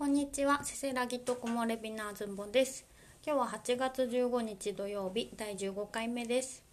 [0.00, 2.86] こんにちは、せせらぎとこもれびなずんぼです。
[3.22, 6.64] 今日は8月15日土曜日第15回目です。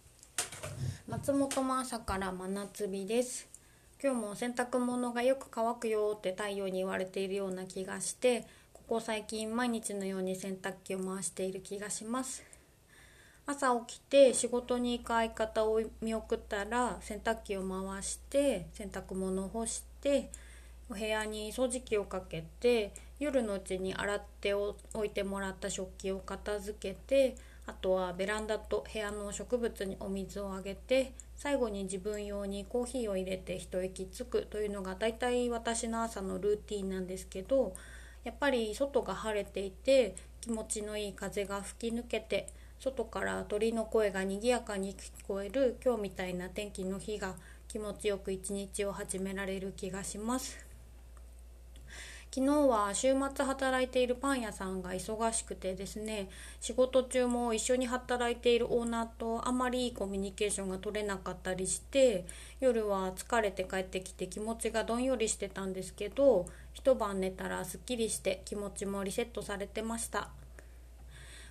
[1.10, 3.50] 松本も朝から真夏日です。
[4.02, 12.46] 今日も洗濯物がよく乾くよって太陽に言われているような気がして、ここ最近毎日のように洗濯機を回している気がします。
[13.46, 20.32] 朝起きて仕事に行く相方を見送ったら洗濯機を回して洗濯物を干して
[20.89, 37.73] お部屋に掃除機をかけて夜のうちに洗っておいてもらった食器を片付けてあとはベランダと部屋の植物にお水をあげて最後に自分用にコーヒーを入れて一息つくというのがだいたい私の朝のルーティンなんですけど
[38.23, 42.47] やっぱり外が晴れていて気持ちのいい風が吹き抜けて
[42.80, 47.36] 外から鳥の声が賑やかに聞こえる今日みたいな天気の日が
[47.67, 50.67] 気持ちよく一日を始められる気がします。
[52.38, 56.30] 昨日は週末働いているパン屋さんが忙しくてですね
[56.62, 62.28] 仕事中も一緒に働いているオーナーとあまりいいコミュニケーションが取れなかったりして
[62.59, 70.30] 夜は疲れて帰ってきて気持ちがどんよりしてたんですけど一晩寝たらすっきりして気持ちもリセットされてました。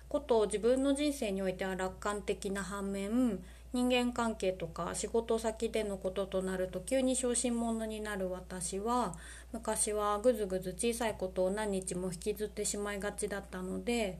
[0.07, 9.15] こと自分の人生においては楽観的な反面人間関係とか仕事先でのこととなると急に小心者になる私は
[9.51, 14.17] 昔はぐずぐず小さいことを何日も引きずってしまいがちだったので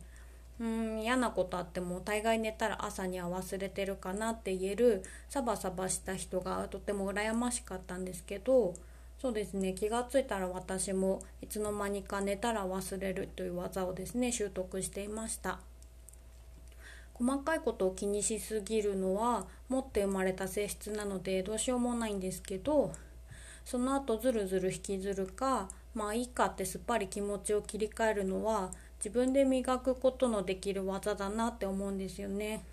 [0.60, 8.74] うん嫌なことあっても大概寝たら朝には忘れてるかなって言えるサバサバした人がとても羨ましかったんですけど
[9.20, 15.60] そうですね気がついたら私もいつの間にか寝たら忘れるという技をですね習得していました。
[17.20, 22.92] 細かいことを気にしすぎるのは持って生まれた性質なのでどうしようもないんですけど
[23.66, 32.64] その後ずるずる引きずるかまあいいかってすっぱり気持ちを切り替えるのは自分で磨くことのできる技だなって思うんですよね。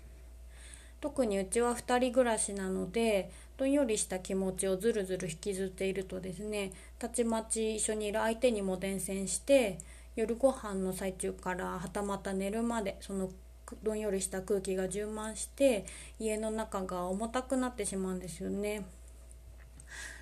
[1.01, 9.77] 特にうちは2人暮らしなのでどんよりした気持ちをずるずる引きずっているとですねたちまち一緒にいる相手にも伝染して
[10.15, 13.29] 夜ご飯の最中からはたまた寝るまでその
[13.83, 15.85] どんよりした空気が充満して
[16.19, 18.85] 家の中が重たくなってしまうんですよね。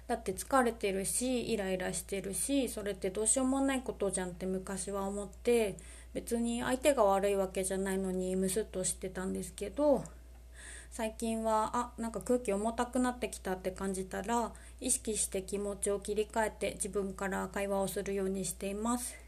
[0.07, 5.77] だって疲れてるしイライラしてるしそれってどうしようもないことじゃんって昔は思って
[6.13, 10.03] 別に相手が悪いわけじゃないのにムスッとしてたんですけど
[10.91, 19.22] 最近はあなんか空気重たくなってきたって感じたら意識して気持ちを切り替えて自分から会話をするようにしています。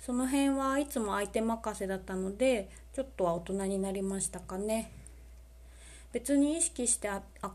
[0.00, 4.92] その辺はいつも相手任せだったのでちょっとは大人になりましたかね。
[6.12, 7.08] 別に意識して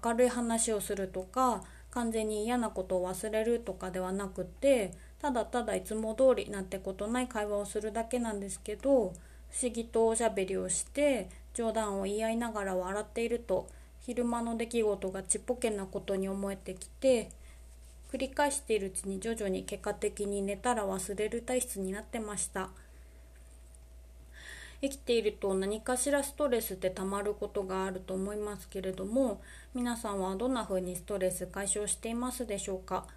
[0.03, 9.13] 明るい話をするとか完全に嫌なことを忘れるとかではなくてただただいつも通りなんてことない会話をするだけなんですけど
[9.49, 13.67] 不思議とおしゃべりをして冗談を言い合いながら笑っていると
[13.99, 17.31] 昼間の出来事がちっぽけなことに思えてきて
[18.11, 22.69] 繰り返しているうちに徐々に結果的に寝たら忘れる体質になってました。
[24.81, 29.41] 生きていると何かしらストレスってたまることがあると思いますけれども
[29.73, 33.07] 皆さんはどんな風にストレス解消していますでしょうか？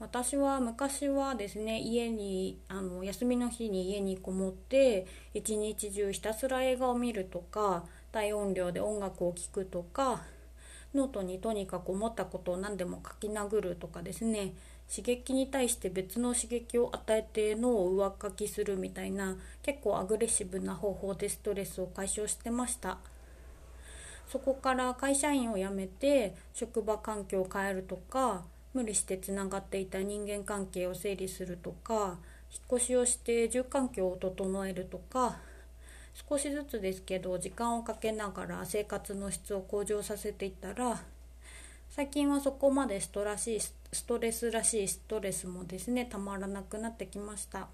[0.00, 10.22] 私は昔はですね家にあの休みの日に家にこもって一日中ひたすら映画を見るとか大音量で音楽を聴くとか
[10.94, 14.54] ノートにとにかく思ったことを何でも書き殴るとかですね。
[14.88, 22.98] 刺激に対して別の刺激を与えて脳を上書きするみたいな結構アグレッシブな方法でストレスを解消してました。
[24.26, 32.18] そこから会社員を辞めて職場環境を変えるとか無理してつながっていた人間関係を整理するとか
[32.50, 35.38] 引っ越しをして住環境を整えるとか
[36.14, 41.02] 少しずつですけど時間をかけながら生活の質を向上させていったら
[41.90, 43.74] 最近はそこまでストらしいス
[44.06, 47.68] トレスらしいストレスもですねたまらなくなってきました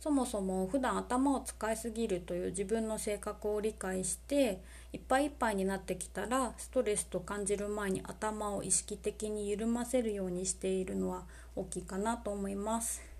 [0.00, 4.60] そもそも普段頭を使いすぎるという自分の性格を理解して
[4.92, 11.22] いっぱいいっぱいになってきたらストレスと感じる前に頭を意識的に緩ませるようにしているのは
[11.56, 13.13] 大きいかなと思います。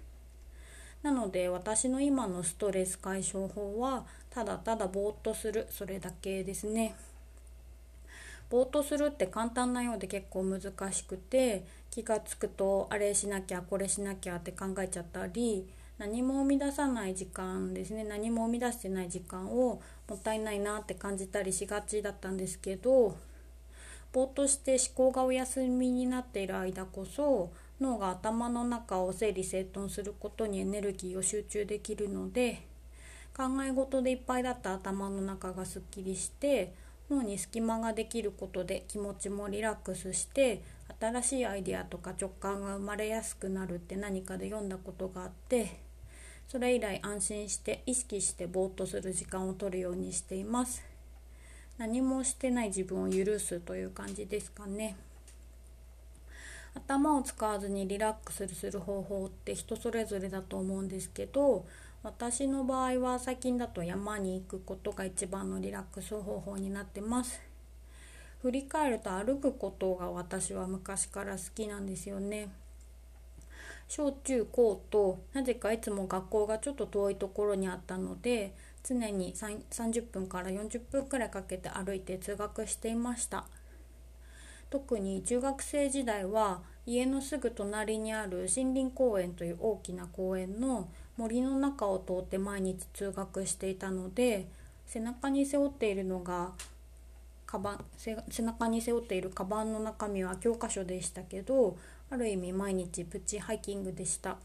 [1.04, 6.96] なので私の今のストレス解消法はただただぼーっとするそれだけですね。
[8.48, 15.68] ぼーっとするって簡単なようで結構難しくて気が付くとあれしなきゃこれしなきゃって考えちゃったり
[15.98, 23.16] 何も生み出さない時間ですね何も生み出してない時間をもったいないなって感じたりしがちだったんですけど
[24.12, 27.50] ぼーっとして思考がお休みになっている間こそ
[27.81, 32.67] 脳が頭の中を整理整頓することにエネルギーを集中できるので
[33.37, 36.73] 考え事でいっぱいだった頭の中がすっきりして
[37.11, 40.62] 脳に隙間ができることで気持ちもリラックスして
[41.00, 45.81] 新しいアイデアとか直感が生まれやすくなるって何かで読んだことがあって
[46.47, 50.82] それ以来安心して意識してぼーっとする時間を取るようにしています。
[51.79, 54.97] 何もしてない自分を許すという感じですかね。
[56.75, 61.65] 頭を使わずにリラックスする方法って人それぞれだと思うんですけど
[62.03, 67.41] 私の場合は最近だと山に行くことが一番のリラックス方法になってます。
[68.43, 72.50] 振り返ると歩くことが私は昔から好きなんですよね。
[73.88, 83.47] 小中高となぜかいつも学校がちょっと遠いところにあったので常に30分から40分くらいかけて歩いて通学していました。
[84.70, 94.46] 特に中学生時代は家のすぐ隣にある森林公園という大きな公園の森の中を通って毎日通学していたので
[94.87, 96.52] 背中に背負っているのが
[97.46, 101.76] カバン背中に背負っているカバンの中身は教科書でしたけど
[102.11, 104.37] ある意味毎日プチハイキングでした。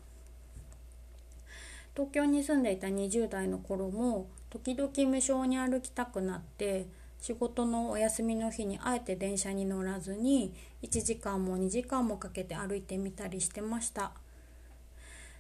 [1.94, 6.86] 東京に住んでいた20代の頃も時々無償に歩きたくなって
[7.20, 14.12] 仕事のお休みの日にあえて電車に乗らずに1時間も2時間もかけて歩いてみたりしてました。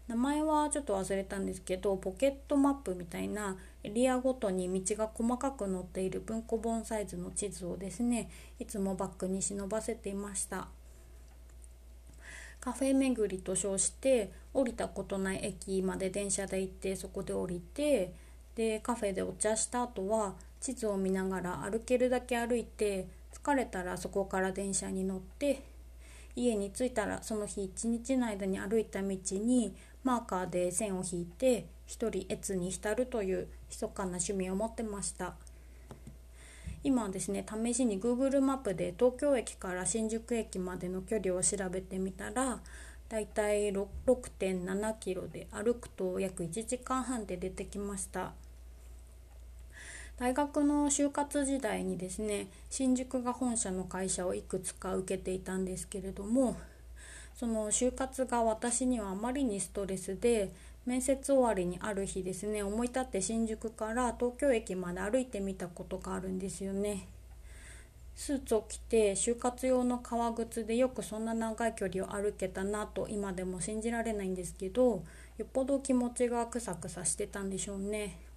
[0.07, 8.27] 名前はちょっと忘れたんですけどポケットマップみたいなエリアごとに道が細かく載っている文庫本サイズの地図をですね
[8.57, 10.67] いつもバッグに忍ばせていました。
[12.59, 18.11] カフェ巡りと称して降りたことない駅まで電車で行ってそこで降りて
[18.55, 25.63] でカフェでお茶した後は地図を見ながら歩けるだけ歩いて疲れたらそこから電車に乗って
[26.35, 29.73] 家に着いたらその日一日の間に歩いた道に
[30.03, 35.35] マーカーで線を引いて一人越に浸るという密かな趣味を持ってました。
[36.81, 42.61] 今はですね試しに Google マップで東京駅から新宿駅までの距離を調べてみたら
[43.09, 48.31] だいたい6.7キロで歩くと約1時間半で出てきました。
[50.19, 56.57] 大学の就活時代にですね新宿が本社の会社をいくつか受けていたんですけれども
[57.33, 60.51] その就活が私にはあまりにストレスで
[60.85, 67.07] 面接終わりにある日ですね思い立って新宿から東京駅まで歩いてみたことがあるんですよね。
[68.13, 74.83] スーツを着て就活用の革靴でよくそんな長い距離を歩けたなと今でも信じられないんですけど
[75.37, 78.28] よっぽど気持ちがクサクサしてたんでしょうね。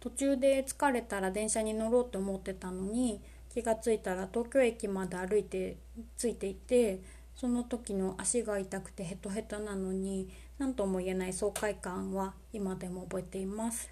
[0.00, 3.20] 途中で疲れたら電車に乗ろうと思ってたのに
[3.52, 5.76] 気がついたら東京駅まで歩いて
[6.16, 7.00] ついていて
[7.34, 10.28] その時の足が痛くてヘトヘトなのに
[10.58, 13.90] 何とも言えない爽快感は今でも覚えています。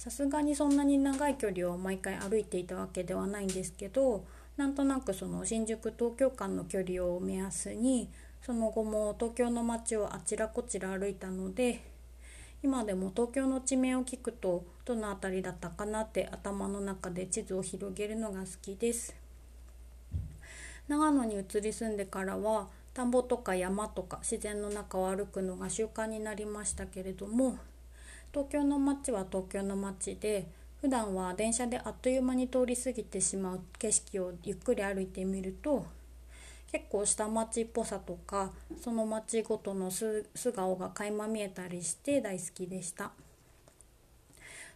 [0.00, 4.24] さすがにそんなに長い距離を毎回歩いていたわけではないんですけど
[4.56, 8.08] なんとなくその新宿東京間の距離を目安に
[8.40, 11.89] その後も東京の街をあちらこちら歩いたので
[12.62, 19.14] 今でも東京の地名を聞くとどの辺りだったかなって頭の中で地図を広げるのが好きです。
[20.88, 27.58] 長野に移り住んでからは田んぼとか山とか自然の中を歩くのが習慣になりましたけれども
[28.32, 30.48] 東京の街は東京の街で
[30.80, 35.86] 普段は電車であっという間に通り過ぎてしまう景色をゆっくり歩いてみると
[36.72, 40.24] 結構下町っぽさとかその街ごとの素
[40.54, 43.10] 顔が垣間見えたりして大好きでした。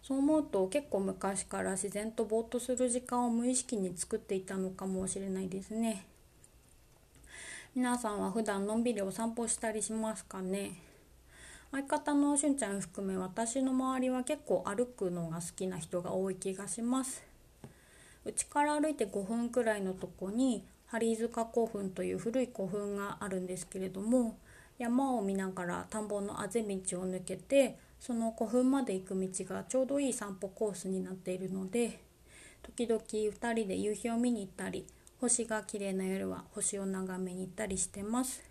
[0.02, 6.04] そう思うと結構昔から自然とぼーっとする時間を無意識に作っていたのかもしれないですね。
[7.74, 10.72] 皆さんは普段のんびりお散歩したりしますかね？
[11.72, 17.22] 相方のしゅんちゃん含め私の周りは結構歩くのが好きな人が多い気がします。
[18.24, 24.38] うちから歩いて5分くらいのとこに針塚古墳という古い古墳があるんですけれども
[24.78, 31.98] 山を見ながら田んぼのあぜ道を抜けてその古墳まで行く道がちょうどいい散歩コースになっているので
[32.62, 34.86] 時々2人で夕日を見に行ったり
[35.20, 38.44] 星が綺麗な夜は星を眺めに行ったりしてます。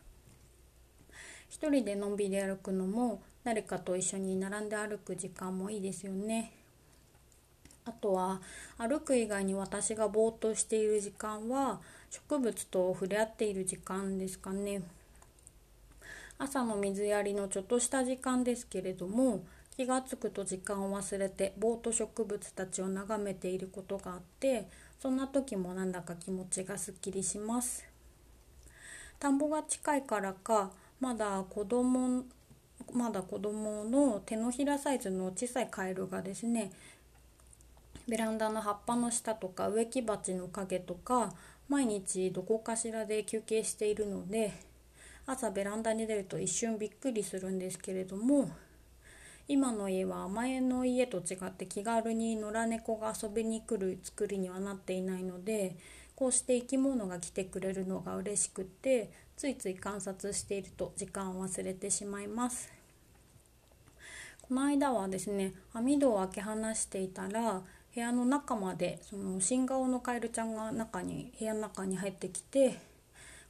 [1.47, 6.51] 一人でのんびり歩くのも誰かと一緒に並んで歩く時間もいいですよね。
[7.86, 8.42] あとは
[8.78, 14.82] 歩く以外に私がぼーっとしている時間は植物と触れ合っている時間ですかね。
[16.38, 19.44] 朝の水やりのちょっとした時間ですけれども
[19.75, 24.68] 気が付くと時間を忘れてぼーっと植物たちを眺めていることがあって
[25.00, 27.86] そんな時もなんだか気持ちがすっきりします。
[29.20, 32.24] 田んぼが近いからかまだ子供
[32.92, 36.72] まだ子供の手のひらサイズの小さいカエルがですね
[38.07, 41.33] ベランダの葉っぱの下とか植木鉢の陰とか
[41.69, 44.53] 毎日どこかしらで休憩しているので
[45.25, 48.51] 朝ベランダに出ると一瞬びっくりするんですけれども
[49.48, 55.77] 今の家は前の家と違って気軽に野良猫が遊びに来る作りにはなっていないので
[56.15, 62.72] こうして生き物が来てくれるのが嬉しくってついつい観察していると時間を忘れてしまいます。
[64.41, 72.79] この間はですね網戸を開け放していたら部屋の中までその新顔のカエルちゃんが中に部屋の中に入ってきて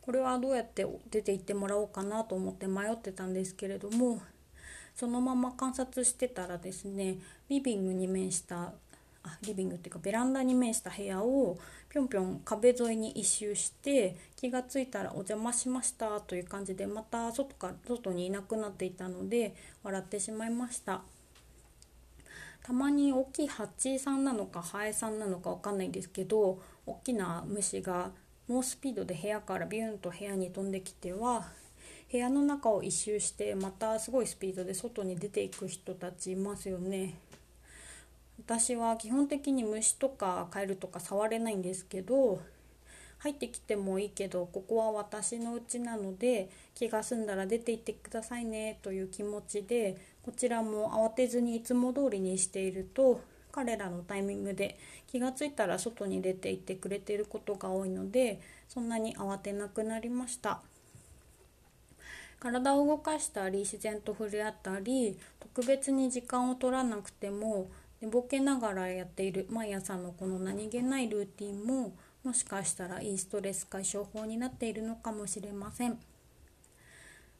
[0.01, 4.21] これはどうやって出て行ってもらおうかなと思って迷ってたんですけれども
[4.93, 8.73] そのまま観察してたらですねリビングに面した
[9.23, 11.57] あリビングっていうかベランダに面した部屋を
[11.89, 21.01] ぴょんぴょん壁沿いに一周して気が付いたら「お邪魔しました」という感じでまた外か外にいなくなっていたので笑ってしまいました。
[22.63, 28.11] たまに大きいハチさんなのかハエさんなのかわかんないんですけど大きな虫が
[28.47, 31.47] 猛スピードで部屋からビューンと部屋に飛んできては
[32.11, 37.15] 部屋の中を一周してまたすごいスピードで外に出ていく人たちいますよね。
[38.37, 42.41] 私は基本的に虫とかカエルとか触れないんですけど
[43.19, 60.61] 入ってきてもいいけどここは私の家なので気が済んだら出て行ってくださいねという気持ちでこちらも慌てずにいつも通りにしていると彼らのタイミングで気が付いたら外に出て行ってくれていることが多いのでそんなに慌てなくなりました。
[62.39, 67.69] 体を動かしたり自然と触れ合ったり特別に時間を取らなくても
[68.01, 75.97] 寝ぼけながらやっている毎朝のこの何気ないルーティンももしかしたらいいストレス解消法になっているのかもしれません。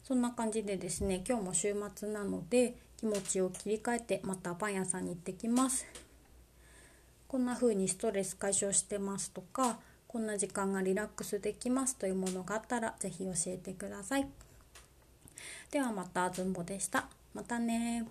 [0.04, 5.86] そんな感じでですね今日も週末なので気持ちを切り替えてまたパン屋さんに行ってきます。
[7.28, 14.28] こんな風にストレス解消してますとかこんな時間がリラックスできますというものがあったら是非教えてください。
[15.72, 17.08] ではまたずんぼでした。
[17.34, 18.06] またね